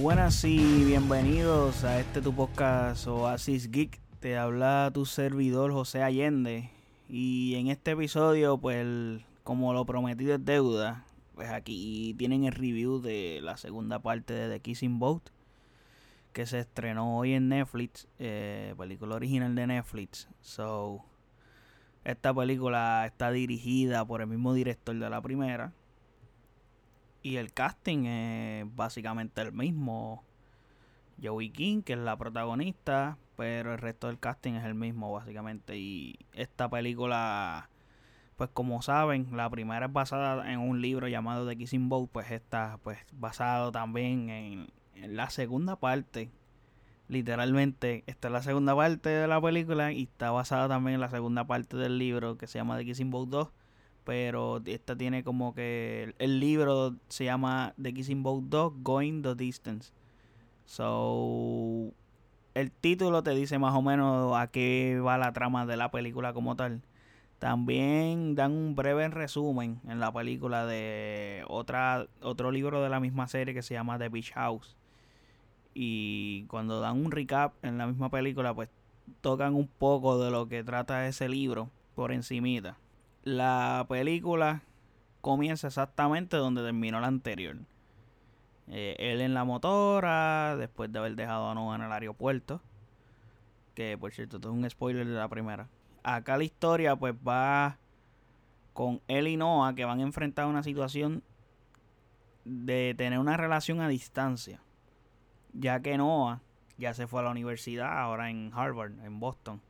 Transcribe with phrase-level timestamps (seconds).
[0.00, 4.00] Buenas y bienvenidos a este tu podcast Oasis Geek.
[4.20, 6.70] Te habla tu servidor José Allende.
[7.06, 8.86] Y en este episodio, pues,
[9.44, 14.48] como lo prometido es deuda, pues aquí tienen el review de la segunda parte de
[14.48, 15.28] The Kissing Boat,
[16.32, 20.28] que se estrenó hoy en Netflix, eh, película original de Netflix.
[20.40, 21.04] So,
[22.04, 25.74] esta película está dirigida por el mismo director de la primera.
[27.22, 30.24] Y el casting es básicamente el mismo.
[31.22, 35.76] Joey King, que es la protagonista, pero el resto del casting es el mismo básicamente.
[35.76, 37.68] Y esta película,
[38.36, 42.30] pues como saben, la primera es basada en un libro llamado The Kissing Boat, pues
[42.30, 46.30] está pues basado también en, en la segunda parte.
[47.08, 51.10] Literalmente, esta es la segunda parte de la película y está basada también en la
[51.10, 53.48] segunda parte del libro que se llama The Kissing Boat 2
[54.04, 59.34] pero esta tiene como que el, libro se llama The Kissing Boat 2 Going the
[59.34, 59.92] Distance.
[60.64, 61.92] So
[62.54, 66.32] el título te dice más o menos a qué va la trama de la película
[66.32, 66.82] como tal.
[67.38, 73.28] También dan un breve resumen en la película de otra otro libro de la misma
[73.28, 74.76] serie que se llama The Beach House.
[75.74, 78.68] Y cuando dan un recap en la misma película, pues
[79.20, 82.76] tocan un poco de lo que trata ese libro por encimita
[83.22, 84.62] la película
[85.20, 87.56] comienza exactamente donde terminó la anterior.
[88.68, 92.60] Eh, él en la motora, después de haber dejado a Noah en el aeropuerto.
[93.74, 95.68] Que por cierto, esto es un spoiler de la primera.
[96.02, 97.78] Acá la historia pues va
[98.72, 101.22] con él y Noah que van a enfrentar una situación
[102.44, 104.62] de tener una relación a distancia.
[105.52, 106.40] Ya que Noah
[106.78, 109.60] ya se fue a la universidad, ahora en Harvard, en Boston.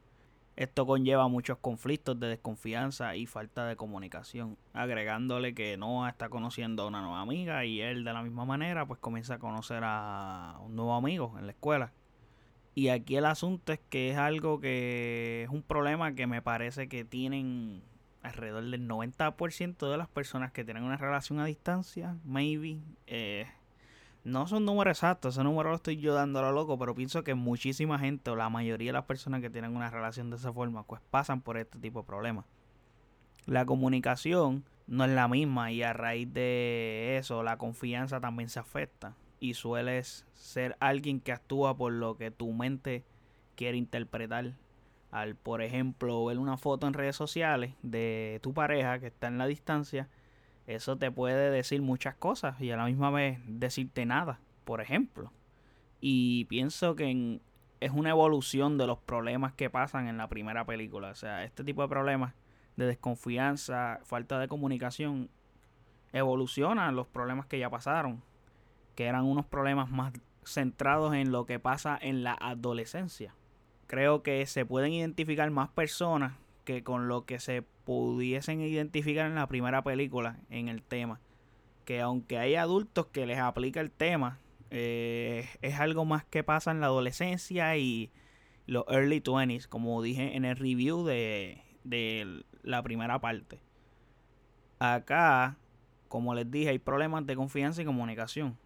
[0.60, 6.82] Esto conlleva muchos conflictos de desconfianza y falta de comunicación, agregándole que Noah está conociendo
[6.82, 10.58] a una nueva amiga y él de la misma manera pues comienza a conocer a
[10.62, 11.94] un nuevo amigo en la escuela.
[12.74, 16.90] Y aquí el asunto es que es algo que es un problema que me parece
[16.90, 17.82] que tienen
[18.20, 23.46] alrededor del 90% de las personas que tienen una relación a distancia, maybe, eh,
[24.24, 27.24] no son números exactos, ese número lo estoy yo dando a lo loco, pero pienso
[27.24, 30.52] que muchísima gente o la mayoría de las personas que tienen una relación de esa
[30.52, 32.44] forma, pues pasan por este tipo de problemas.
[33.46, 38.58] La comunicación no es la misma y a raíz de eso la confianza también se
[38.58, 43.04] afecta y sueles ser alguien que actúa por lo que tu mente
[43.56, 44.52] quiere interpretar.
[45.10, 49.38] Al, por ejemplo, ver una foto en redes sociales de tu pareja que está en
[49.38, 50.08] la distancia
[50.66, 55.32] eso te puede decir muchas cosas y a la misma vez decirte nada, por ejemplo.
[56.00, 57.40] Y pienso que
[57.80, 61.10] es una evolución de los problemas que pasan en la primera película.
[61.10, 62.34] O sea, este tipo de problemas
[62.76, 65.30] de desconfianza, falta de comunicación,
[66.12, 68.22] evolucionan los problemas que ya pasaron,
[68.94, 70.12] que eran unos problemas más
[70.44, 73.34] centrados en lo que pasa en la adolescencia.
[73.86, 76.34] Creo que se pueden identificar más personas
[76.70, 81.20] que con lo que se pudiesen identificar en la primera película en el tema.
[81.84, 84.38] Que aunque hay adultos que les aplica el tema,
[84.70, 88.12] eh, es algo más que pasa en la adolescencia y
[88.66, 93.58] los early 20s, como dije en el review de, de la primera parte.
[94.78, 95.56] Acá,
[96.06, 98.56] como les dije, hay problemas de confianza y comunicación.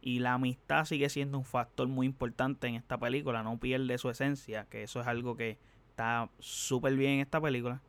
[0.00, 4.08] Y la amistad sigue siendo un factor muy importante en esta película, no pierde su
[4.08, 5.58] esencia, que eso es algo que
[5.98, 7.82] está súper bien en esta película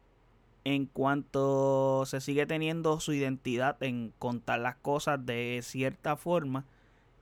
[0.64, 6.66] en cuanto se sigue teniendo su identidad en contar las cosas de cierta forma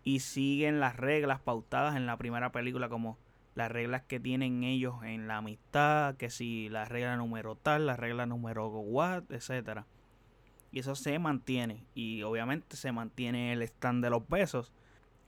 [0.06, 3.18] y siguen las reglas pautadas en la primera película como
[3.53, 7.98] las reglas que tienen ellos en la amistad, que si la regla número tal, la
[7.98, 9.86] regla número what, etcétera.
[10.72, 14.72] Y eso se mantiene y obviamente se mantiene el stand de los besos.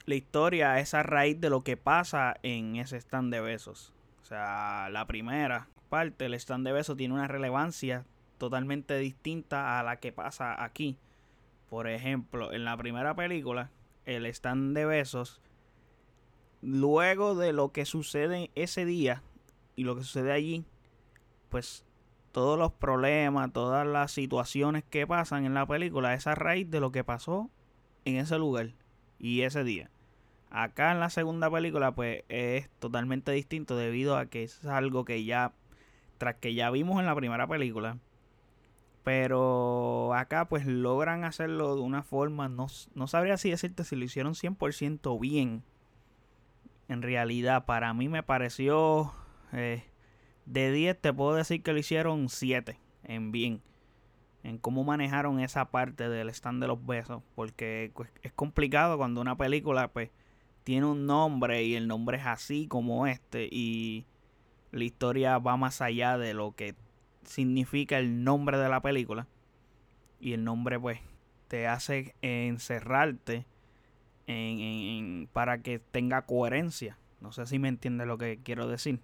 [0.05, 3.93] La historia es a raíz de lo que pasa en ese stand de besos.
[4.29, 8.05] Sea, la primera parte, el stand de besos tiene una relevancia
[8.37, 10.99] totalmente distinta a la que pasa aquí.
[11.67, 13.71] Por ejemplo, en la primera película,
[14.05, 15.41] el stand de besos,
[16.61, 19.23] luego de lo que sucede ese día
[19.75, 20.63] y lo que sucede allí,
[21.49, 21.83] pues
[22.31, 26.79] todos los problemas, todas las situaciones que pasan en la película es a raíz de
[26.79, 27.49] lo que pasó
[28.05, 28.75] en ese lugar
[29.17, 29.89] y ese día.
[30.51, 35.23] Acá en la segunda película pues es totalmente distinto debido a que es algo que
[35.23, 35.53] ya
[36.17, 37.97] tras que ya vimos en la primera película.
[39.03, 44.05] Pero acá pues logran hacerlo de una forma, no, no sabría si decirte si lo
[44.05, 45.63] hicieron 100% bien.
[46.87, 49.13] En realidad para mí me pareció
[49.53, 49.83] eh,
[50.45, 53.61] de 10 te puedo decir que lo hicieron 7 en bien.
[54.43, 57.21] En cómo manejaron esa parte del stand de los besos.
[57.35, 60.09] Porque pues, es complicado cuando una película pues
[60.69, 64.05] tiene un nombre y el nombre es así como este y
[64.71, 66.75] la historia va más allá de lo que
[67.23, 69.25] significa el nombre de la película
[70.19, 70.99] y el nombre pues
[71.47, 73.47] te hace encerrarte
[74.27, 76.99] en, para que tenga coherencia.
[77.19, 78.99] No sé si me entiende lo que quiero decir.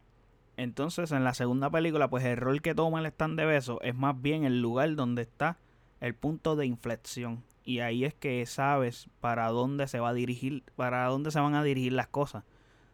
[0.58, 3.96] Entonces en la segunda película pues el rol que toma el stand de beso es
[3.96, 5.58] más bien el lugar donde está
[6.00, 7.44] el punto de inflexión.
[7.66, 11.56] Y ahí es que sabes para dónde se va a dirigir, para dónde se van
[11.56, 12.44] a dirigir las cosas.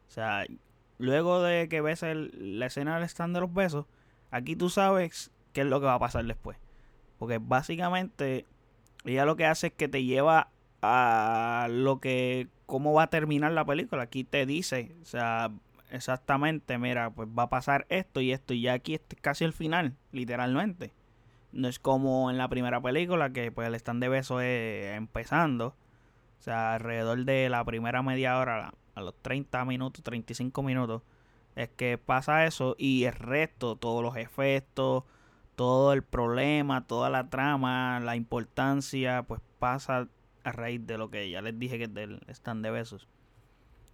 [0.07, 0.45] O sea,
[0.97, 3.85] luego de que ves la escena del stand de los besos,
[4.31, 6.57] aquí tú sabes qué es lo que va a pasar después.
[7.19, 8.45] Porque básicamente
[9.03, 10.49] ella lo que hace es que te lleva
[10.81, 14.03] a lo que cómo va a terminar la película.
[14.03, 15.51] Aquí te dice, o sea,
[15.91, 19.53] exactamente, mira, pues va a pasar esto y esto y ya aquí es casi el
[19.53, 20.93] final, literalmente.
[21.51, 25.75] No es como en la primera película que pues el stand de besos es empezando.
[26.39, 31.03] O sea, alrededor de la primera media hora, a los 30 minutos, 35 minutos,
[31.55, 35.03] es que pasa eso y el resto, todos los efectos,
[35.55, 40.07] todo el problema, toda la trama, la importancia, pues pasa
[40.43, 43.07] a raíz de lo que ya les dije que es del stand de besos.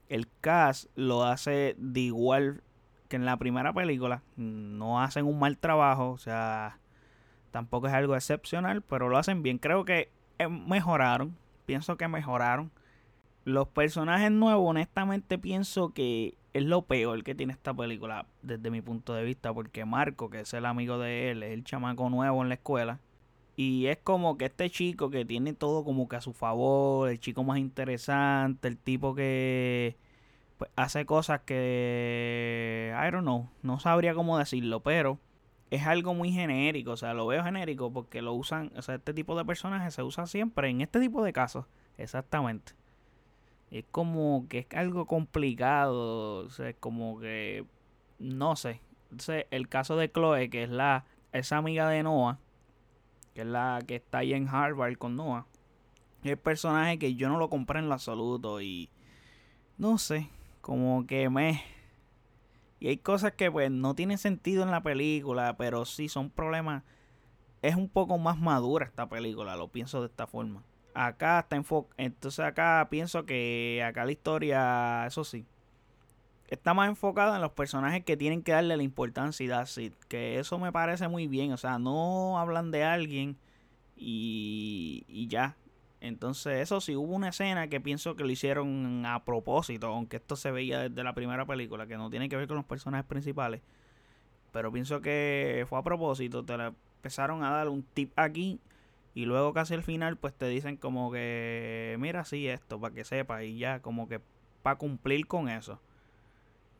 [0.07, 2.63] El cast lo hace de igual
[3.09, 4.23] que en la primera película.
[4.35, 6.79] No hacen un mal trabajo, o sea,
[7.57, 9.57] tampoco es algo excepcional, pero lo hacen bien.
[9.57, 12.71] Creo que eh, mejoraron, pienso que mejoraron.
[13.45, 18.81] Los personajes nuevos, honestamente, pienso que es lo peor que tiene esta película desde mi
[18.81, 22.43] punto de vista, porque Marco, que es el amigo de él, es el chamaco nuevo
[22.43, 22.99] en la escuela.
[23.55, 27.19] Y es como que este chico que tiene todo como que a su favor, el
[27.19, 29.97] chico más interesante, el tipo que
[30.59, 35.17] pues, hace cosas que, I don't know, no sabría cómo decirlo, pero
[35.69, 39.13] es algo muy genérico, o sea, lo veo genérico porque lo usan, o sea, este
[39.13, 41.65] tipo de personajes se usa siempre en este tipo de casos,
[41.97, 42.73] exactamente.
[43.69, 47.65] Es como que es algo complicado, o sea, es como que,
[48.17, 48.81] no sé.
[49.11, 52.39] Entonces, el caso de Chloe, que es la, esa amiga de Noah,
[53.33, 55.45] que es la que está ahí en Harvard con Noah,
[56.23, 58.89] es el personaje que yo no lo compré en lo absoluto y,
[59.77, 60.29] no sé,
[60.61, 61.61] como que me
[62.79, 66.83] y hay cosas que pues no tienen sentido en la película, pero sí son problemas.
[67.61, 70.63] Es un poco más madura esta película, lo pienso de esta forma.
[70.93, 71.93] Acá está enfocado.
[71.97, 75.45] Entonces acá pienso que acá la historia, eso sí,
[76.47, 79.93] está más enfocada en los personajes que tienen que darle la importancia y así.
[80.07, 81.53] Que eso me parece muy bien.
[81.53, 83.37] O sea, no hablan de alguien
[83.95, 85.55] y, y ya.
[85.99, 90.35] Entonces, eso sí, hubo una escena que pienso que lo hicieron a propósito, aunque esto
[90.35, 93.61] se veía desde la primera película, que no tiene que ver con los personajes principales.
[94.51, 98.59] Pero pienso que fue a propósito, te empezaron a dar un tip aquí
[99.13, 103.03] y luego casi al final pues te dicen como que, mira, sí, esto, para que
[103.03, 104.21] sepas y ya, como que
[104.61, 105.79] para cumplir con eso.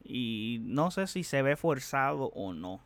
[0.04, 2.80] Y no sé si se ve forzado o no.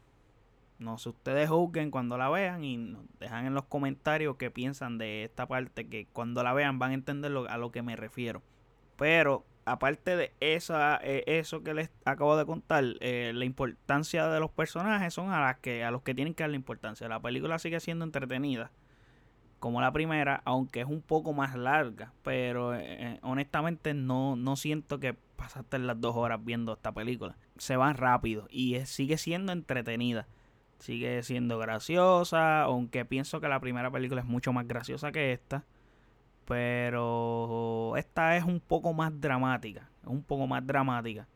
[0.81, 4.97] No sé, ustedes juzguen cuando la vean y nos dejan en los comentarios qué piensan
[4.97, 8.41] de esta parte, que cuando la vean van a entender a lo que me refiero.
[8.97, 14.39] Pero aparte de esa, eh, eso que les acabo de contar, eh, la importancia de
[14.39, 17.07] los personajes son a, las que, a los que tienen que dar la importancia.
[17.07, 18.71] La película sigue siendo entretenida,
[19.59, 22.11] como la primera, aunque es un poco más larga.
[22.23, 27.37] Pero eh, honestamente no, no siento que pasaste las dos horas viendo esta película.
[27.57, 30.25] Se van rápido y sigue siendo entretenida
[30.81, 35.63] sigue siendo graciosa, aunque pienso que la primera película es mucho más graciosa que esta.
[36.45, 41.27] Pero esta es un poco más dramática, un poco más dramática.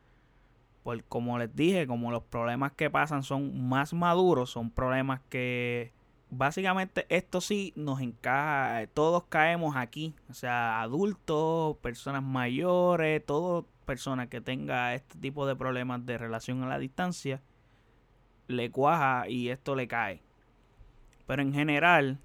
[0.84, 5.94] Pues como les dije, como los problemas que pasan son más maduros, son problemas que
[6.30, 14.28] básicamente esto sí nos encaja, todos caemos aquí, o sea, adultos, personas mayores, todo persona
[14.28, 17.42] que tenga este tipo de problemas de relación a la distancia
[18.48, 20.22] le cuaja y esto le cae.
[21.28, 22.20] Pero en general,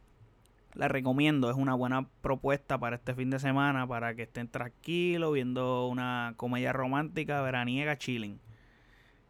[0.75, 1.51] la recomiendo.
[1.51, 6.35] Es una buena propuesta para este fin de semana, para que estén tranquilos viendo una
[6.37, 8.41] comedia romántica veraniega chilling.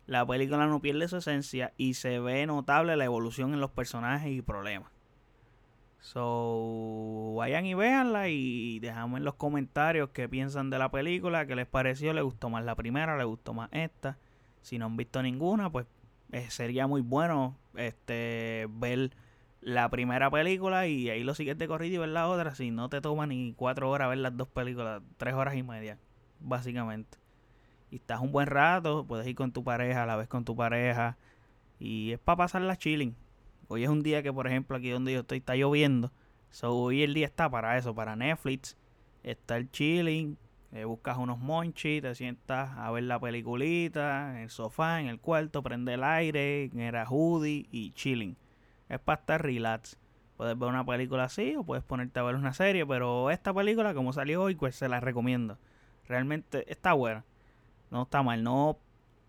[0.07, 4.33] La película no pierde su esencia y se ve notable la evolución en los personajes
[4.33, 4.91] y problemas.
[6.01, 11.55] So, vayan y véanla y dejamos en los comentarios qué piensan de la película, qué
[11.55, 14.19] les pareció, les gustó más la primera, les gustó más esta.
[14.63, 15.87] Si no han visto ninguna, pues
[16.33, 19.11] eh, sería muy bueno este ver
[19.61, 22.55] la primera película y ahí lo sigues de corrido y ver la otra.
[22.55, 25.99] Si no te toma ni cuatro horas ver las dos películas, tres horas y media,
[26.41, 27.19] básicamente.
[27.91, 30.55] Y estás un buen rato, puedes ir con tu pareja, a la vez con tu
[30.55, 31.17] pareja.
[31.79, 33.17] Y es para pasar la chilling.
[33.69, 36.13] Hoy es un día que, por ejemplo, aquí donde yo estoy está lloviendo.
[36.51, 38.77] So, hoy el día está para eso, para Netflix.
[39.23, 40.37] Estar chilling,
[40.73, 45.19] Eh, buscas unos monchis, te sientas a ver la peliculita en el sofá, en el
[45.19, 48.37] cuarto, prende el aire, era hoodie y chilling.
[48.89, 49.99] Es para estar relax.
[50.37, 53.95] Puedes ver una película así o puedes ponerte a ver una serie, pero esta película,
[53.95, 55.59] como salió hoy, pues se la recomiendo.
[56.09, 57.25] Realmente está buena.
[57.91, 58.43] No está mal.
[58.43, 58.79] No,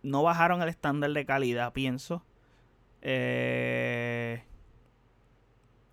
[0.04, 2.24] no bajaron el estándar de calidad, pienso.
[3.02, 4.44] Eh,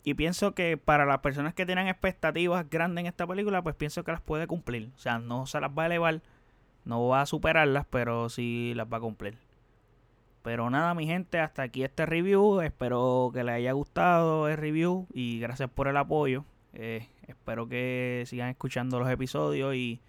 [0.09, 4.05] y pienso que para las personas que tienen expectativas grandes en esta película, pues pienso
[4.05, 4.91] que las puede cumplir.
[4.97, 6.23] O sea, no se las va a elevar,
[6.87, 9.37] no va a superarlas, pero sí las va a cumplir.
[10.41, 12.62] Pero nada, mi gente, hasta aquí este review.
[12.62, 16.47] Espero que les haya gustado el review y gracias por el apoyo.
[16.73, 20.00] Eh, espero que sigan escuchando los episodios y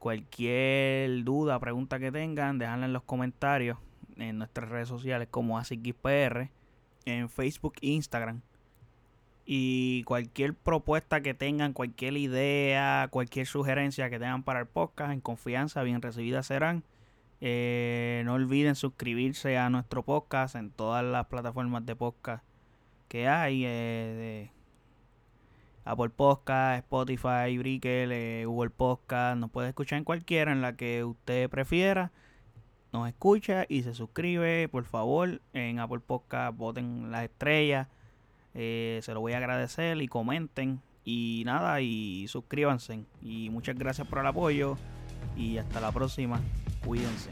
[0.00, 3.78] cualquier duda, pregunta que tengan, déjanla en los comentarios
[4.16, 6.48] en nuestras redes sociales como ASICXPR,
[7.04, 8.42] en Facebook e Instagram.
[9.52, 15.20] Y cualquier propuesta que tengan, cualquier idea, cualquier sugerencia que tengan para el podcast, en
[15.20, 16.84] confianza, bien recibidas serán.
[17.40, 22.44] Eh, no olviden suscribirse a nuestro podcast en todas las plataformas de podcast
[23.08, 23.64] que hay.
[23.66, 24.52] Eh,
[25.84, 29.36] Apple Podcast, Spotify, Brickle, eh, Google Podcast.
[29.36, 32.12] Nos puede escuchar en cualquiera, en la que usted prefiera.
[32.92, 35.40] Nos escucha y se suscribe, por favor.
[35.54, 37.88] En Apple Podcast voten las estrellas.
[38.54, 40.80] Eh, se lo voy a agradecer y comenten.
[41.04, 43.04] Y nada, y suscríbanse.
[43.22, 44.76] Y muchas gracias por el apoyo.
[45.36, 46.40] Y hasta la próxima.
[46.84, 47.30] Cuídense.